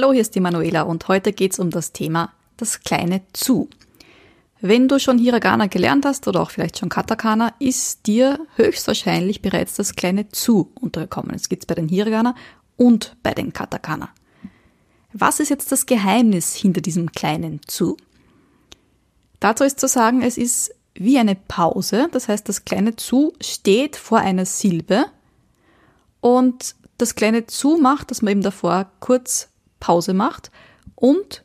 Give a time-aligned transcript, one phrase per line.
[0.00, 3.68] Hallo, hier ist die Manuela und heute geht's um das Thema das kleine Zu.
[4.62, 9.74] Wenn du schon Hiragana gelernt hast oder auch vielleicht schon Katakana, ist dir höchstwahrscheinlich bereits
[9.74, 11.34] das kleine Zu untergekommen.
[11.34, 12.34] Es gibt's bei den Hiragana
[12.78, 14.08] und bei den Katakana.
[15.12, 17.98] Was ist jetzt das Geheimnis hinter diesem kleinen Zu?
[19.38, 22.08] Dazu ist zu sagen, es ist wie eine Pause.
[22.10, 25.04] Das heißt, das kleine Zu steht vor einer Silbe
[26.22, 30.50] und das kleine Zu macht, dass man eben davor kurz Pause macht
[30.94, 31.44] und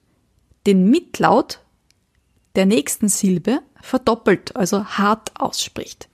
[0.67, 1.61] den Mitlaut
[2.55, 6.09] der nächsten Silbe verdoppelt, also hart ausspricht.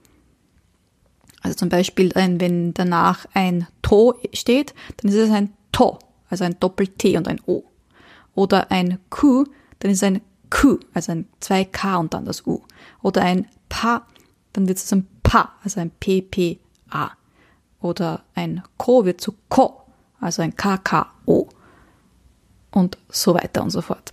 [1.42, 6.58] Also zum Beispiel, wenn danach ein To steht, dann ist es ein To, also ein
[6.60, 7.64] Doppel-T und ein O.
[8.34, 9.44] Oder ein Q,
[9.80, 12.62] dann ist es ein Q, also ein 2K und dann das U.
[13.02, 14.06] Oder ein Pa,
[14.52, 17.12] dann wird es ein Pa, also ein PPA.
[17.80, 19.82] Oder ein Ko wird zu Ko,
[20.20, 21.48] also ein KKO
[22.72, 24.12] und so weiter und so fort.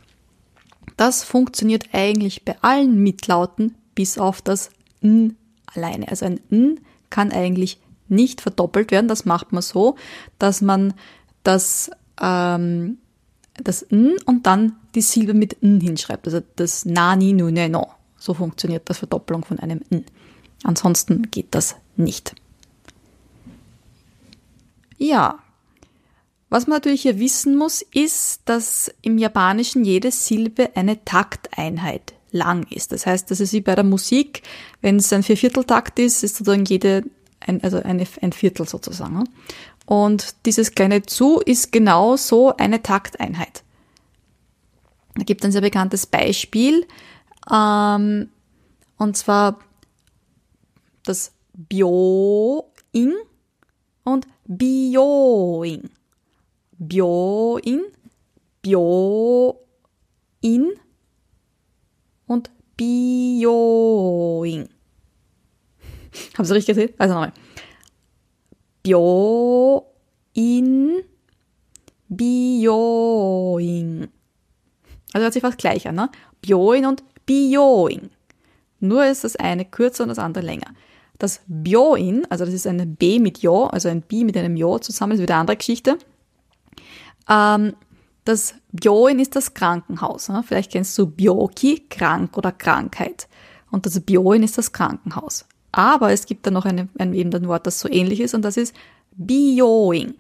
[0.97, 4.69] Das funktioniert eigentlich bei allen Mitlauten bis auf das
[5.02, 5.38] N
[5.73, 6.07] alleine.
[6.09, 9.07] Also ein N kann eigentlich nicht verdoppelt werden.
[9.07, 9.95] Das macht man so,
[10.39, 10.93] dass man
[11.43, 11.89] das,
[12.21, 12.97] ähm,
[13.55, 16.25] das N und dann die Silbe mit N hinschreibt.
[16.27, 17.87] Also das Nani, Nu, Ne, No.
[18.17, 20.03] So funktioniert das Verdoppelung von einem N.
[20.63, 22.35] Ansonsten geht das nicht.
[24.97, 25.39] Ja,
[26.50, 32.66] was man natürlich hier wissen muss, ist, dass im Japanischen jede Silbe eine Takteinheit lang
[32.72, 32.92] ist.
[32.92, 34.44] Das heißt, das ist wie bei der Musik,
[34.81, 37.03] wenn es ein Viervierteltakt ist, ist sozusagen jede,
[37.39, 39.23] ein, also eine, ein Viertel sozusagen.
[39.86, 43.64] Und dieses kleine Zu ist genau so eine Takteinheit.
[45.16, 46.86] Da gibt es ein sehr bekanntes Beispiel,
[47.52, 48.30] ähm,
[48.98, 49.60] und zwar
[51.04, 53.14] das Byo-ing
[54.04, 55.89] und Bioing.
[56.80, 57.82] Byoin,
[58.62, 59.54] Byoin
[62.26, 64.70] und Bioing.
[66.38, 66.94] Haben Sie richtig gesehen?
[66.98, 67.34] Also nochmal.
[68.82, 69.84] Byoin,
[72.08, 74.08] Bioing.
[75.11, 76.10] Also hört sich fast gleich an, ne?
[76.42, 78.10] Byoin und Bioing.
[78.80, 80.73] Nur ist das eine kürzer und das andere länger.
[81.17, 84.80] Das Byoin, also das ist ein B mit Jo, also ein B mit einem Jo
[84.80, 85.98] zusammen, ist wieder eine andere Geschichte.
[87.30, 87.73] Ähm,
[88.26, 90.30] das Byoin ist das Krankenhaus.
[90.30, 90.44] Ne?
[90.45, 93.28] Vielleicht kennst du Byoki, krank oder Krankheit.
[93.72, 95.45] Und das Byoin ist das Krankenhaus.
[95.72, 98.42] Aber es gibt da noch eine, ein, eben ein Wort, das so ähnlich ist, und
[98.42, 98.76] das ist
[99.12, 100.16] Bioing.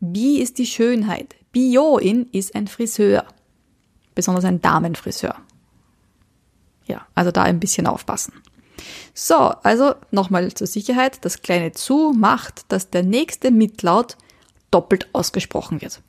[0.00, 1.34] Bi ist die Schönheit.
[1.52, 3.24] Bioin ist ein Friseur.
[4.14, 5.34] Besonders ein Damenfriseur.
[6.86, 8.32] Ja, also da ein bisschen aufpassen.
[9.12, 11.24] So, also nochmal zur Sicherheit.
[11.24, 14.16] Das kleine Zu macht, dass der nächste Mitlaut
[14.70, 16.00] doppelt ausgesprochen wird.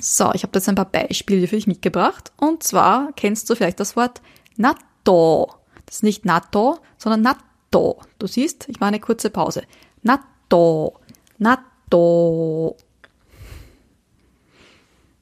[0.00, 2.32] So, ich habe jetzt ein paar Beispiele für dich mitgebracht.
[2.36, 4.20] Und zwar kennst du vielleicht das Wort
[4.56, 5.54] Natto.
[5.86, 8.00] Das ist nicht Natto, sondern Natto.
[8.18, 9.62] Du siehst, ich mache eine kurze Pause.
[10.02, 11.00] Natto,
[11.38, 12.76] Natto.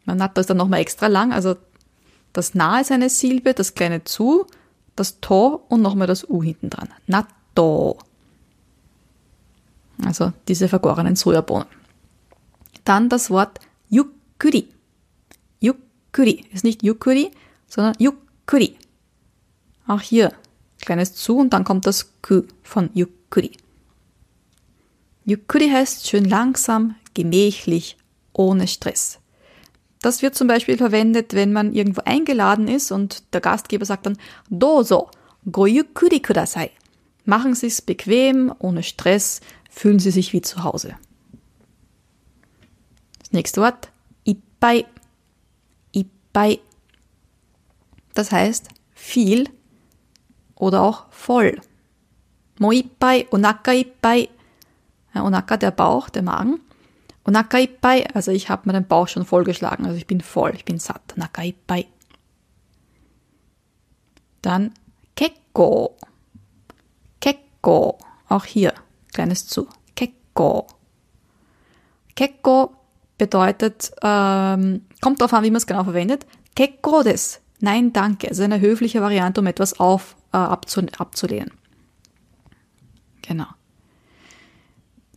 [0.04, 1.56] Natto ist dann nochmal extra lang, also
[2.32, 4.46] das Na ist eine Silbe, das kleine Zu,
[4.96, 6.88] das To und nochmal das U hinten dran.
[7.06, 7.98] Natto
[10.12, 11.66] also diese vergorenen Sojabohnen.
[12.84, 14.68] Dann das Wort Yukkuri.
[15.60, 17.30] Yukkuri ist nicht Yukkuri,
[17.66, 18.76] sondern Yukkuri.
[19.86, 20.32] Auch hier
[20.82, 23.52] kleines zu und dann kommt das Ku von Yukkuri.
[25.24, 27.96] Yukkuri heißt schön langsam, gemächlich,
[28.34, 29.18] ohne Stress.
[30.00, 34.18] Das wird zum Beispiel verwendet, wenn man irgendwo eingeladen ist und der Gastgeber sagt dann
[34.50, 35.08] Dozo,
[35.50, 36.70] go yukkuri kudasai.
[37.24, 39.40] Machen Sie es bequem, ohne Stress,
[39.72, 40.96] fühlen Sie sich wie zu Hause.
[43.18, 43.90] Das nächste Wort,
[44.24, 44.84] ippai.
[45.92, 46.60] Ippai.
[48.14, 49.48] Das heißt viel
[50.54, 51.60] oder auch voll.
[52.58, 54.28] Moippai, onaka ippai.
[55.14, 56.60] Onaka, der Bauch, der Magen.
[57.24, 60.64] Onaka ippai, also ich habe mir den Bauch schon vollgeschlagen, also ich bin voll, ich
[60.64, 61.14] bin satt.
[61.16, 61.86] Onaka ippai.
[64.42, 64.74] Dann
[65.16, 65.96] kekko.
[67.20, 67.98] Kekko,
[68.28, 68.74] auch hier
[69.12, 69.68] kleines zu.
[69.94, 70.66] Kekko.
[72.14, 72.74] Kekko
[73.18, 76.26] bedeutet, ähm, kommt darauf an, wie man es genau verwendet.
[76.54, 77.40] Kekko des.
[77.60, 78.28] Nein, danke.
[78.28, 81.52] Also eine höfliche Variante, um etwas auf, äh, abzu abzulehnen.
[83.22, 83.46] Genau.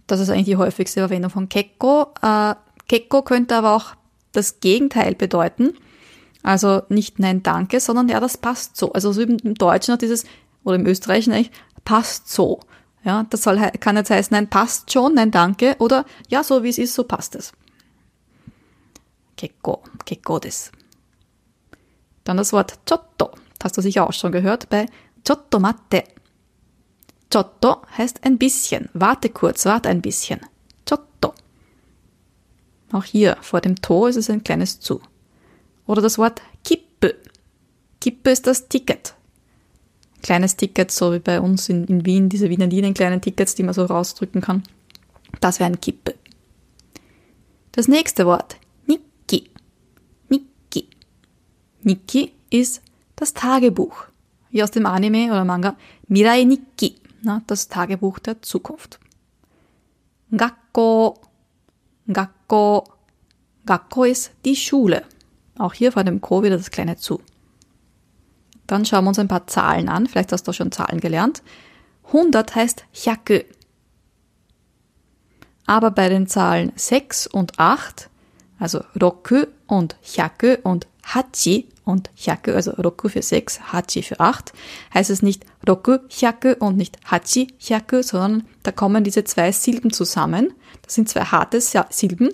[0.07, 2.13] Das ist eigentlich die häufigste Verwendung von Kekko.
[2.21, 2.55] Äh,
[2.87, 3.95] Kekko könnte aber auch
[4.31, 5.73] das Gegenteil bedeuten.
[6.43, 8.93] Also nicht nein, danke, sondern ja, das passt so.
[8.93, 10.25] Also so im Deutschen hat dieses,
[10.63, 11.51] oder im Österreichischen eigentlich,
[11.83, 12.59] passt so.
[13.05, 16.69] Ja, das soll, kann jetzt heißen, nein, passt schon, nein, danke, oder ja, so wie
[16.69, 17.53] es ist, so passt es.
[19.37, 20.71] Kekko, Kekko des.
[22.23, 23.31] Dann das Wort Chotto.
[23.59, 24.87] Das hast du sicher auch schon gehört bei
[25.25, 26.03] Chotto matte.
[27.31, 28.89] Chotto heißt ein bisschen.
[28.93, 30.39] Warte kurz, warte ein bisschen.
[30.89, 31.33] Chotto.
[32.91, 35.01] Auch hier vor dem To ist es ein kleines Zu.
[35.85, 37.15] Oder das Wort Kippe.
[38.01, 39.15] Kippe ist das Ticket.
[40.25, 43.61] Kleines Ticket, so wie bei uns in, in Wien, diese Wiener Linien, kleinen Tickets, die
[43.61, 44.63] man so rausdrücken kann.
[45.39, 46.15] Das wäre ein Kippe.
[47.73, 48.55] Das nächste Wort,
[48.87, 49.51] Nikki.
[50.27, 50.87] Nikki.
[51.83, 52.81] Nikki ist
[53.15, 54.05] das Tagebuch.
[54.49, 55.75] Wie aus dem Anime oder Manga
[56.07, 56.95] Mirai Nikki,
[57.45, 58.99] das Tagebuch der Zukunft.
[60.35, 61.19] Gakko.
[62.07, 62.83] Gakko.
[63.67, 65.03] Gakko ist die Schule.
[65.59, 67.21] Auch hier vor dem Ko wieder das kleine zu.
[68.67, 70.07] Dann schauen wir uns ein paar Zahlen an.
[70.07, 71.43] Vielleicht hast du schon Zahlen gelernt.
[72.07, 73.39] 100 heißt Hyaku.
[75.65, 78.09] Aber bei den Zahlen 6 und 8,
[78.59, 84.53] also Roku und Hyaku und Hachi und Hyaku, also Roku für 6, Hachi für 8,
[84.93, 89.91] heißt es nicht Roku Hyaku und nicht Hachi Hyaku, sondern da kommen diese zwei Silben
[89.91, 90.53] zusammen.
[90.83, 92.29] Das sind zwei harte Silben.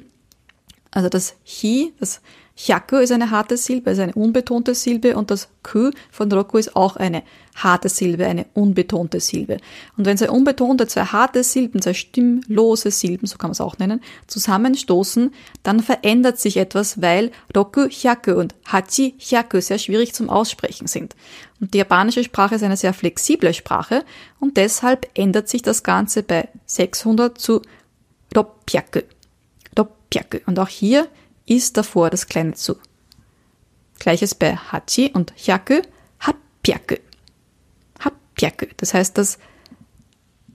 [0.91, 2.21] Also das Hi, das
[2.55, 6.75] Hyaku ist eine harte Silbe, ist eine unbetonte Silbe und das Ku von Roku ist
[6.75, 7.23] auch eine
[7.55, 9.57] harte Silbe, eine unbetonte Silbe.
[9.97, 13.77] Und wenn zwei unbetonte, zwei harte Silben, zwei stimmlose Silben, so kann man es auch
[13.77, 15.33] nennen, zusammenstoßen,
[15.63, 21.15] dann verändert sich etwas, weil Roku Hyaku und Hachi Hyaku sehr schwierig zum Aussprechen sind.
[21.59, 24.03] Und die japanische Sprache ist eine sehr flexible Sprache
[24.39, 27.61] und deshalb ändert sich das Ganze bei 600 zu
[28.35, 29.01] Ropyaku.
[29.77, 30.39] Ropyaku.
[30.45, 31.07] Und auch hier
[31.45, 32.77] ist davor das kleine zu.
[33.99, 35.81] Gleiches bei Hachi und Hyaku,
[36.19, 36.95] Hapyaku.
[37.99, 38.67] Hapyaku.
[38.77, 39.37] Das heißt, das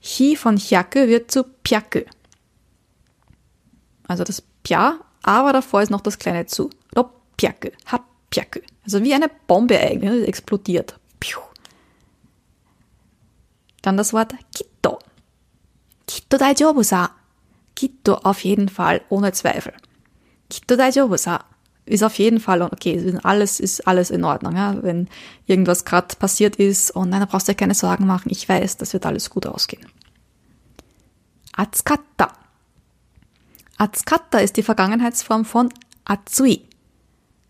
[0.02, 2.00] Hi von Hyaku wird zu Pyaku.
[4.08, 6.70] Also das Pya, aber davor ist noch das kleine zu.
[6.96, 8.60] Ropyaku, Hapyaku.
[8.84, 10.98] Also wie eine Bombe eigentlich, explodiert.
[13.86, 14.98] Dann das Wort Kitto.
[16.08, 17.10] Kitto daijoubu sa.
[17.76, 19.74] Kitto auf jeden Fall, ohne Zweifel.
[21.84, 23.16] Ist auf jeden Fall okay.
[23.22, 24.56] Alles ist alles in Ordnung.
[24.56, 24.82] Ja?
[24.82, 25.08] Wenn
[25.46, 28.30] irgendwas gerade passiert ist, oh nein, da brauchst du dir keine Sorgen machen.
[28.30, 29.86] Ich weiß, das wird alles gut ausgehen.
[31.52, 32.32] Atsukatta.
[33.78, 35.72] Atsukatta ist die Vergangenheitsform von
[36.04, 36.62] Atsui.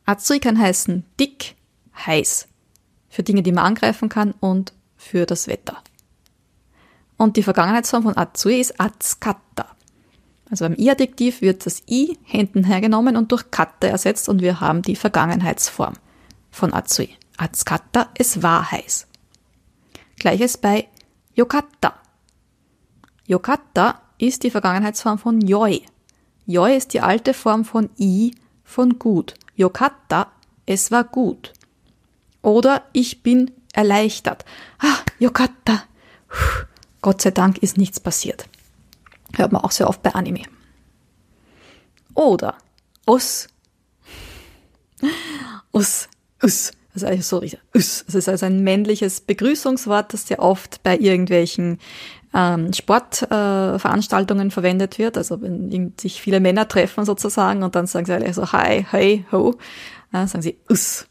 [0.05, 1.57] Atsui kann heißen dick,
[2.07, 2.49] heiß.
[3.09, 5.83] Für Dinge, die man angreifen kann und für das Wetter.
[7.17, 9.76] Und die Vergangenheitsform von Atsui ist Atsukatta.
[10.51, 14.83] Also beim I-Adjektiv wird das I hinten hergenommen und durch katta ersetzt und wir haben
[14.83, 15.95] die Vergangenheitsform
[16.51, 17.11] von Atsui.
[17.37, 19.09] Atsukatta, es war heiß.
[20.19, 20.89] Gleiches bei
[21.35, 21.95] Yokatta.
[23.27, 25.83] Yokatta ist die Vergangenheitsform von Yoi.
[26.47, 28.35] Yoi ist die alte Form von I
[28.65, 29.35] von gut.
[29.57, 30.31] Yokatta,
[30.65, 31.53] es war gut.
[32.41, 34.45] Oder ich bin erleichtert.
[34.79, 35.83] Ah, Yokatta.
[37.03, 38.49] Gott sei Dank ist nichts passiert.
[39.37, 40.43] Hört man auch sehr oft bei Anime.
[42.15, 42.57] Oder
[43.07, 43.49] us.
[45.73, 46.09] Us.
[46.43, 46.73] Us.
[46.93, 47.61] Das ist eigentlich so richtig.
[47.75, 48.05] Us.
[48.07, 51.79] Das ist also ein männliches Begrüßungswort, das sehr oft bei irgendwelchen
[52.33, 55.19] ähm, Sportveranstaltungen äh, verwendet wird.
[55.19, 59.27] Also wenn sich viele Männer treffen sozusagen und dann sagen sie alle so hi, hey,
[59.31, 59.55] ho,
[60.13, 61.07] ja, sagen sie us.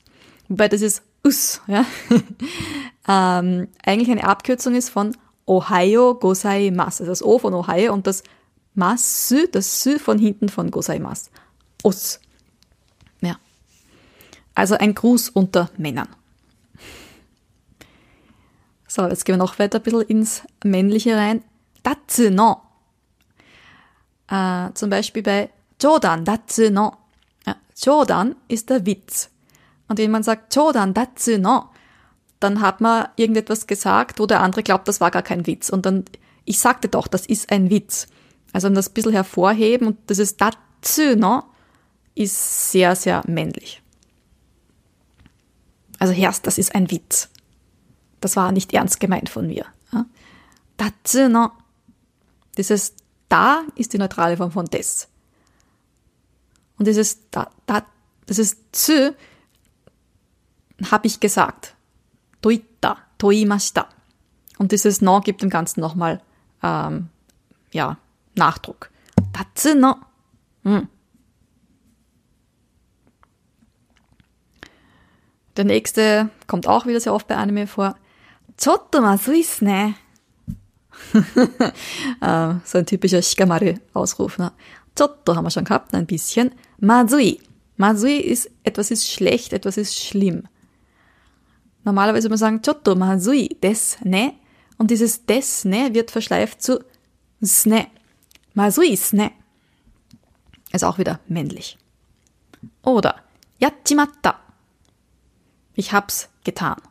[0.47, 1.61] Wobei das ist us.
[1.67, 1.85] Ja?
[3.07, 5.15] ähm, eigentlich eine Abkürzung ist von
[5.47, 7.03] Ohio gozaimasu.
[7.03, 8.23] Also das O von Ohio und das
[8.73, 11.29] Masu, das Sü von hinten von gozaimasu.
[11.83, 12.19] Os.
[13.21, 13.37] Ja.
[14.53, 16.09] Also ein Gruß unter Männern.
[18.87, 21.43] So, jetzt gehen wir noch weiter ein bisschen ins Männliche rein.
[21.83, 22.61] Datsu no.
[24.29, 25.49] Äh, zum Beispiel bei
[25.81, 26.93] Jodan datsu no.
[27.45, 29.29] Ja, Jodan ist der Witz.
[29.87, 31.69] Und wenn man sagt Jodan datsu no,
[32.39, 35.69] dann hat man irgendetwas gesagt, wo der andere glaubt, das war gar kein Witz.
[35.69, 36.05] Und dann,
[36.43, 38.07] ich sagte doch, das ist ein Witz.
[38.53, 41.43] Also das ein bisschen hervorheben und das ist dazu, no,
[42.13, 43.81] ist sehr, sehr männlich.
[45.99, 47.29] Also erst, das ist ein Witz.
[48.21, 49.65] Das war nicht ernst gemeint von mir.
[50.77, 51.51] Dazu, no.
[52.57, 52.93] Dieses
[53.29, 55.07] da ist die neutrale Form von des.
[56.77, 57.85] Und dieses da, da,
[58.25, 59.15] das ist zu,
[60.91, 61.74] habe ich gesagt
[62.41, 63.87] toita, toimashita.
[64.57, 66.21] Und dieses no gibt dem Ganzen nochmal,
[66.63, 67.09] ähm,
[67.71, 67.97] ja,
[68.35, 68.89] Nachdruck.
[69.33, 69.95] Tatsu no.
[70.63, 70.87] Hm.
[75.57, 77.95] Der nächste kommt auch wieder sehr oft bei Anime vor.
[78.61, 79.95] Chotto masui ne?
[82.21, 84.37] äh, so ein typischer Shikamaru-Ausruf.
[84.37, 84.51] Ne?
[84.97, 86.51] Chotto haben wir schon gehabt, ein bisschen.
[86.79, 87.39] Masui.
[87.77, 90.47] Masui ist, etwas ist schlecht, etwas ist schlimm.
[91.85, 94.33] Normalerweise würde man sagen, chotto masui des ne.
[94.77, 96.83] Und dieses des ne wird verschleift zu
[97.41, 97.87] sne.
[98.53, 99.31] Masui sne.
[100.73, 101.77] Ist auch wieder männlich.
[102.81, 103.15] Oder
[103.59, 104.39] yachimatta.
[105.75, 106.81] Ich hab's getan.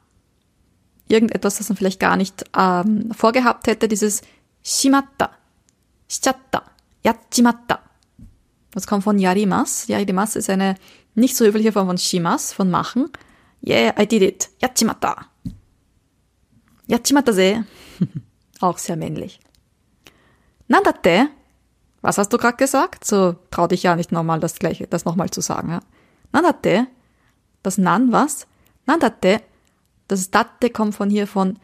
[1.09, 4.23] Irgendetwas, das man vielleicht gar nicht ähm, vorgehabt hätte, dieses
[4.63, 5.31] shimatta,
[6.09, 6.63] shichatta,
[7.03, 7.81] yachimatta.
[8.71, 9.87] Das kommt von yarimas.
[9.89, 10.77] Yarimas ist eine
[11.15, 13.11] nicht so höfliche Form von shimas, von machen.
[13.67, 14.51] Yeah, I did it.
[14.61, 15.27] Yachimatta.
[16.87, 17.65] Yachimatta se.
[18.61, 19.41] Auch sehr männlich.
[20.69, 21.29] Nandate.
[22.03, 23.05] Was hast du gerade gesagt?
[23.05, 25.71] So trau dich ja nicht nochmal das gleiche, das nochmal zu sagen.
[25.71, 25.81] Ja?
[26.33, 26.87] Nandate.
[27.63, 28.47] Das Nan was?
[28.87, 29.41] Nandate.
[30.09, 31.59] Das Datte kommt von hier von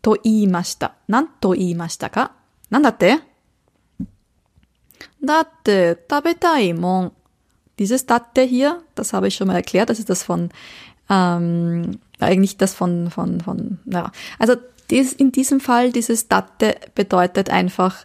[0.00, 0.94] to iimashita.
[1.08, 2.30] Nan to iimashita ka?
[2.70, 3.20] Nandate.
[5.20, 7.10] Datte, tabetaimon.
[7.78, 10.50] Dieses Datte hier, das habe ich schon mal erklärt, das ist das von,
[11.10, 14.12] ähm, eigentlich das von, von, von, ja.
[14.38, 14.54] Also
[14.90, 18.04] dies, in diesem Fall, dieses Datte bedeutet einfach,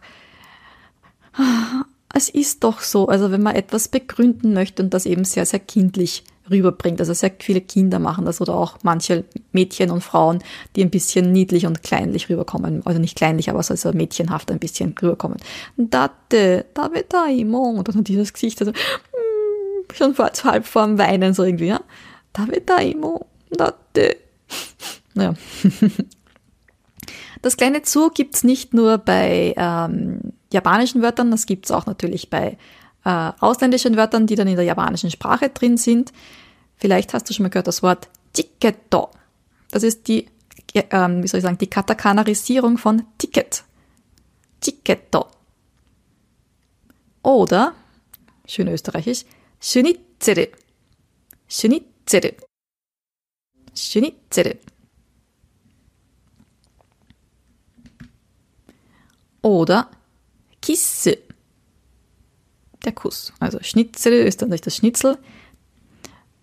[2.14, 5.60] es ist doch so, also wenn man etwas begründen möchte und das eben sehr, sehr
[5.60, 7.00] kindlich rüberbringt.
[7.00, 10.44] Also sehr viele Kinder machen das oder auch manche Mädchen und Frauen,
[10.76, 12.86] die ein bisschen niedlich und kleinlich rüberkommen.
[12.86, 15.38] Also nicht kleinlich, aber so mädchenhaft ein bisschen rüberkommen.
[15.78, 16.66] Date,
[17.32, 17.70] imo.
[17.70, 21.82] Und dann dieses Gesicht, also mm, schon vor, halb vorm Weinen so irgendwie, ja.
[22.82, 23.28] Imo.
[23.94, 24.18] date.
[25.16, 25.36] Naja.
[27.44, 32.58] Das kleine Zu gibt's nicht nur bei ähm, japanischen Wörtern, das gibt's auch natürlich bei
[33.04, 36.13] äh, ausländischen Wörtern, die dann in der japanischen Sprache drin sind.
[36.78, 39.12] Vielleicht hast du schon mal gehört das Wort Ticketto.
[39.72, 40.28] Das ist die,
[40.74, 43.63] äh, wie soll ich sagen, die Katakanarisierung von Ticket.
[44.62, 45.28] Ticketto.
[47.22, 47.74] Oder,
[48.48, 49.25] schön österreichisch,
[52.13, 52.36] Schnitzel.
[53.74, 54.43] Schnitzel.
[54.43, 54.60] Schnitzel.
[59.41, 59.89] Oder
[60.62, 61.17] Kisse
[62.86, 63.34] der Kuss.
[63.39, 65.17] Also Schnitzel ist dann nicht das Schnitzel.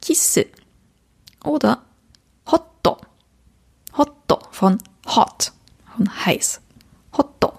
[0.03, 0.47] Kisse.
[1.45, 1.85] Oder
[2.51, 2.99] Hotto.
[3.97, 5.53] Hotto von hot,
[5.97, 6.61] von heiß.
[7.17, 7.59] Hotto.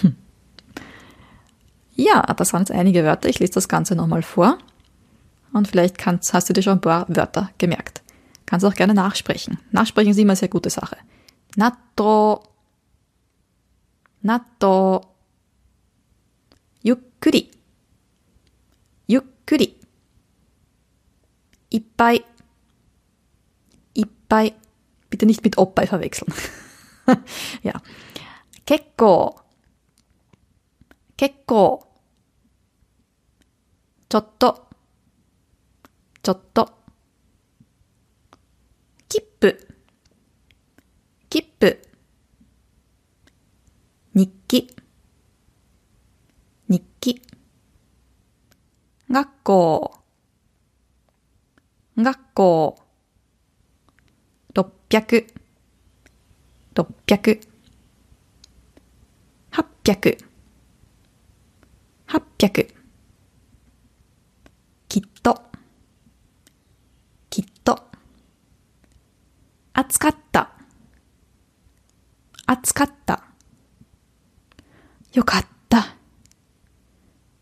[0.00, 0.16] Hm.
[1.94, 3.28] Ja, das waren jetzt einige Wörter.
[3.28, 4.58] Ich lese das Ganze nochmal vor
[5.56, 8.02] und vielleicht kannst, hast du dir schon ein paar Wörter gemerkt.
[8.44, 9.58] Kannst auch gerne nachsprechen.
[9.72, 10.98] Nachsprechen ist immer eine sehr gute Sache.
[11.56, 12.42] Natto.
[14.20, 15.00] Natto.
[16.82, 17.50] Yukkuri.
[19.06, 19.76] Yukkuri.
[21.70, 22.22] Ippai.
[23.94, 24.52] Ippai.
[25.08, 26.32] Bitte nicht mit Oppai verwechseln.
[27.62, 27.80] ja.
[28.66, 29.40] Kekko.
[31.16, 31.82] Kekko.
[34.12, 34.65] Chotto.
[36.26, 36.68] ちょっと。
[39.08, 39.68] 切符。
[41.30, 41.80] 切符。
[44.12, 44.74] 日記。
[46.68, 47.22] 日記。
[49.08, 49.98] 学校、
[51.96, 52.76] 学校、
[54.52, 55.26] 六百、
[56.74, 57.40] 六百、
[59.50, 60.18] 八百、
[62.06, 62.74] 八百、
[64.88, 65.40] きっと、
[67.36, 67.78] きっと、
[69.78, 70.52] 暑かった、
[72.46, 73.24] 暑かった、
[75.12, 75.96] よかった、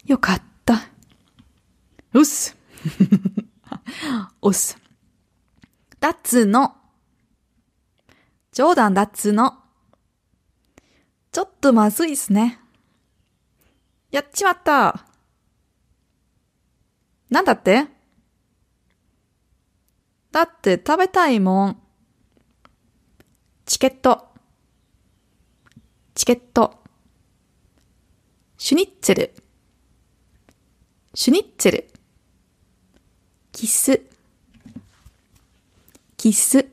[0.05, 0.81] よかった、
[2.13, 2.57] うす。
[4.43, 4.77] おす。
[6.01, 6.77] だっつの。
[8.51, 9.63] 冗談だっつの。
[11.31, 12.59] ちょっとまずいっすね。
[14.11, 15.07] やっちまった。
[17.31, 17.87] なんだって？
[20.33, 21.84] だって食べたいもん。
[23.67, 24.29] チケット。
[26.15, 26.83] チケット。
[28.59, 29.35] シュニッツェル。
[31.15, 31.89] シュニッツェル。
[33.53, 34.03] キス、
[36.19, 36.67] キス、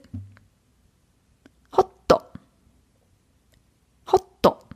[1.71, 2.31] ホット、
[4.05, 4.67] ホット。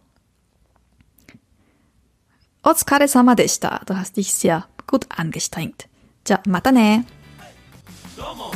[2.64, 3.84] お疲れ様でした。
[3.86, 5.90] Du hast dich sehr gut angestrengt.
[6.24, 7.06] じゃ、またね。
[8.16, 8.52] どうも